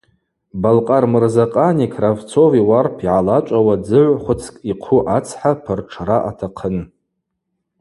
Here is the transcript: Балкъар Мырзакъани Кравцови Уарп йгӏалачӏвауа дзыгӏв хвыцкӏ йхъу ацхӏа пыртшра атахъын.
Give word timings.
Балкъар 0.61 1.03
Мырзакъани 1.11 1.87
Кравцови 1.95 2.61
Уарп 2.69 2.95
йгӏалачӏвауа 3.03 3.75
дзыгӏв 3.83 4.17
хвыцкӏ 4.23 4.61
йхъу 4.71 5.01
ацхӏа 5.15 5.51
пыртшра 5.63 6.17
атахъын. 6.29 6.77